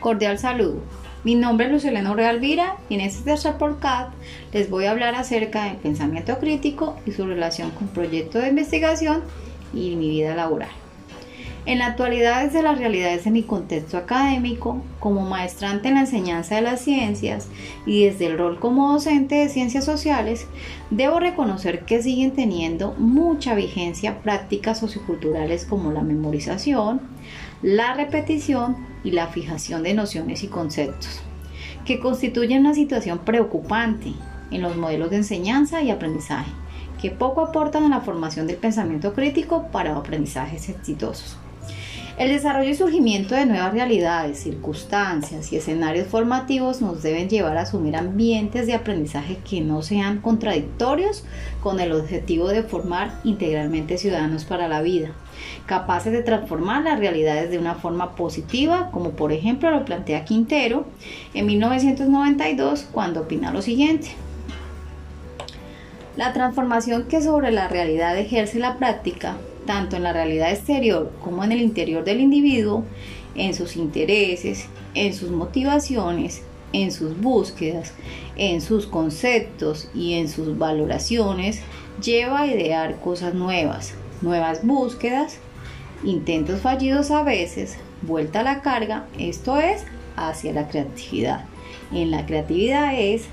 [0.00, 0.80] Cordial saludo.
[1.24, 4.10] Mi nombre es Lucelena Realvira y en este tercer podcast
[4.54, 9.22] les voy a hablar acerca del pensamiento crítico y su relación con proyectos de investigación
[9.74, 10.70] y mi vida laboral.
[11.66, 16.54] En la actualidad, desde las realidades de mi contexto académico, como maestrante en la enseñanza
[16.54, 17.48] de las ciencias
[17.84, 20.46] y desde el rol como docente de ciencias sociales,
[20.90, 27.02] debo reconocer que siguen teniendo mucha vigencia prácticas socioculturales como la memorización,
[27.60, 31.20] la repetición y la fijación de nociones y conceptos,
[31.84, 34.14] que constituyen una situación preocupante
[34.50, 36.50] en los modelos de enseñanza y aprendizaje,
[37.02, 41.38] que poco aportan a la formación del pensamiento crítico para aprendizajes exitosos.
[42.20, 47.62] El desarrollo y surgimiento de nuevas realidades, circunstancias y escenarios formativos nos deben llevar a
[47.62, 51.24] asumir ambientes de aprendizaje que no sean contradictorios
[51.62, 55.12] con el objetivo de formar integralmente ciudadanos para la vida,
[55.64, 60.84] capaces de transformar las realidades de una forma positiva, como por ejemplo lo plantea Quintero
[61.32, 64.08] en 1992 cuando opina lo siguiente.
[66.18, 71.44] La transformación que sobre la realidad ejerce la práctica tanto en la realidad exterior como
[71.44, 72.84] en el interior del individuo,
[73.34, 77.92] en sus intereses, en sus motivaciones, en sus búsquedas,
[78.36, 81.60] en sus conceptos y en sus valoraciones,
[82.02, 85.38] lleva a idear cosas nuevas, nuevas búsquedas,
[86.04, 89.84] intentos fallidos a veces, vuelta a la carga, esto es,
[90.16, 91.44] hacia la creatividad.
[91.92, 93.24] En la creatividad es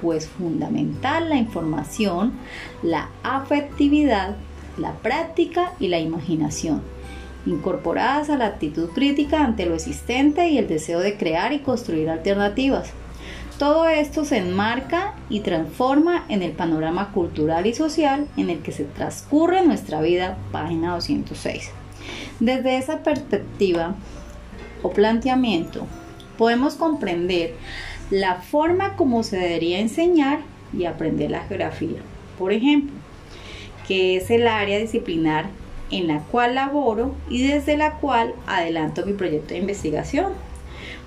[0.00, 2.32] pues fundamental la información,
[2.82, 4.36] la afectividad,
[4.76, 6.82] la práctica y la imaginación,
[7.46, 12.10] incorporadas a la actitud crítica ante lo existente y el deseo de crear y construir
[12.10, 12.92] alternativas.
[13.58, 18.72] Todo esto se enmarca y transforma en el panorama cultural y social en el que
[18.72, 21.70] se transcurre nuestra vida, página 206.
[22.40, 23.94] Desde esa perspectiva
[24.82, 25.86] o planteamiento,
[26.36, 27.54] podemos comprender
[28.10, 30.40] la forma como se debería enseñar
[30.76, 32.00] y aprender la geografía.
[32.38, 33.03] Por ejemplo,
[33.86, 35.46] que es el área disciplinar
[35.90, 40.32] en la cual laboro y desde la cual adelanto mi proyecto de investigación,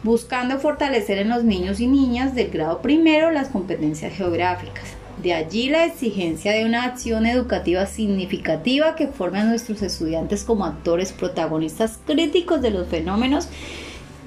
[0.03, 4.85] buscando fortalecer en los niños y niñas del grado primero las competencias geográficas.
[5.21, 10.65] De allí la exigencia de una acción educativa significativa que forme a nuestros estudiantes como
[10.65, 13.49] actores protagonistas críticos de los fenómenos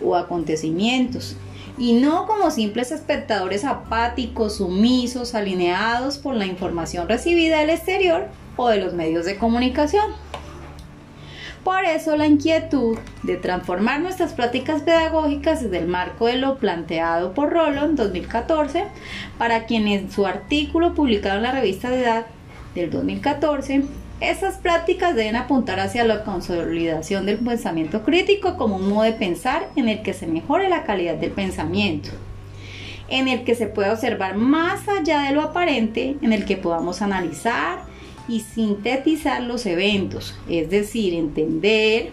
[0.03, 1.37] o acontecimientos,
[1.79, 8.69] y no como simples espectadores apáticos, sumisos, alineados por la información recibida del exterior o
[8.69, 10.05] de los medios de comunicación.
[11.65, 17.35] Por eso la inquietud de transformar nuestras prácticas pedagógicas desde el marco de lo planteado
[17.35, 18.85] por Rolo en 2014,
[19.37, 22.27] para quien en su artículo publicado en la revista de Edad
[22.75, 23.85] del 2014
[24.21, 29.71] estas prácticas deben apuntar hacia la consolidación del pensamiento crítico como un modo de pensar
[29.77, 32.11] en el que se mejore la calidad del pensamiento,
[33.09, 37.01] en el que se pueda observar más allá de lo aparente, en el que podamos
[37.01, 37.81] analizar
[38.29, 42.13] y sintetizar los eventos, es decir, entender,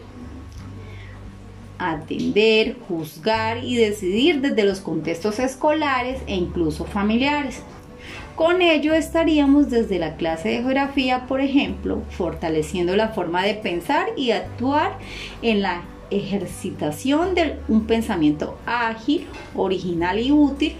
[1.77, 7.61] atender, juzgar y decidir desde los contextos escolares e incluso familiares.
[8.35, 14.07] Con ello estaríamos desde la clase de geografía, por ejemplo, fortaleciendo la forma de pensar
[14.15, 14.97] y actuar
[15.41, 20.75] en la ejercitación de un pensamiento ágil, original y útil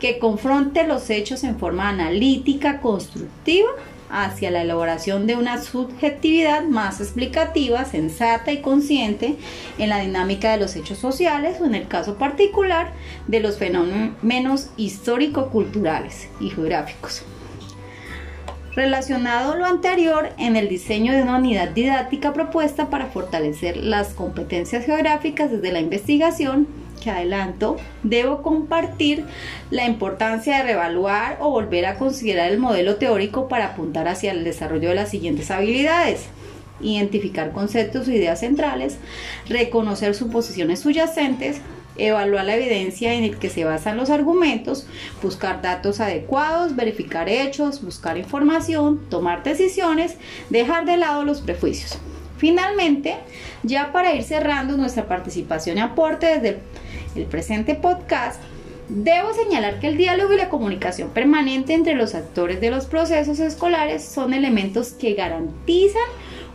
[0.00, 3.68] que confronte los hechos en forma analítica, constructiva
[4.14, 9.36] hacia la elaboración de una subjetividad más explicativa, sensata y consciente
[9.78, 12.92] en la dinámica de los hechos sociales o en el caso particular
[13.26, 17.24] de los fenómenos histórico-culturales y geográficos.
[18.76, 24.84] Relacionado lo anterior, en el diseño de una unidad didáctica propuesta para fortalecer las competencias
[24.84, 26.66] geográficas desde la investigación,
[27.10, 29.24] adelanto, debo compartir
[29.70, 34.44] la importancia de reevaluar o volver a considerar el modelo teórico para apuntar hacia el
[34.44, 36.26] desarrollo de las siguientes habilidades
[36.80, 38.98] identificar conceptos o ideas centrales,
[39.48, 41.60] reconocer suposiciones subyacentes,
[41.96, 44.86] evaluar la evidencia en el que se basan los argumentos,
[45.22, 50.16] buscar datos adecuados, verificar hechos, buscar información, tomar decisiones,
[50.50, 51.98] dejar de lado los prejuicios.
[52.36, 53.16] Finalmente,
[53.62, 56.58] ya para ir cerrando nuestra participación y aporte desde el
[57.14, 58.40] el presente podcast,
[58.88, 63.38] debo señalar que el diálogo y la comunicación permanente entre los actores de los procesos
[63.38, 66.02] escolares son elementos que garantizan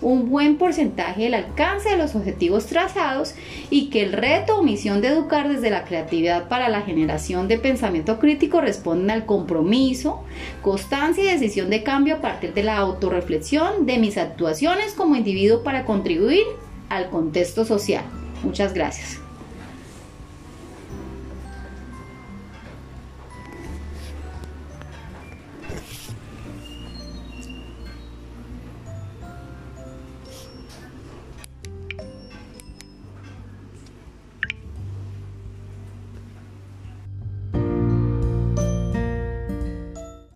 [0.02, 3.34] un buen porcentaje del alcance de los objetivos trazados
[3.70, 7.60] y que el reto o misión de educar desde la creatividad para la generación de
[7.60, 10.24] pensamiento crítico responden al compromiso,
[10.62, 15.64] constancia y decisión de cambio a partir de la autorreflexión de mis actuaciones como individuo
[15.64, 16.44] para contribuir
[16.90, 18.04] al contexto social.
[18.44, 19.29] Muchas gracias.